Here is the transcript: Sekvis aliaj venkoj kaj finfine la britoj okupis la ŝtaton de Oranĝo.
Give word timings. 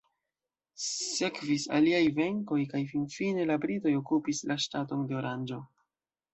Sekvis 0.83 1.65
aliaj 1.81 1.99
venkoj 2.21 2.59
kaj 2.73 2.83
finfine 2.95 3.47
la 3.53 3.61
britoj 3.67 3.95
okupis 4.01 4.43
la 4.53 4.61
ŝtaton 4.67 5.09
de 5.13 5.23
Oranĝo. 5.23 5.65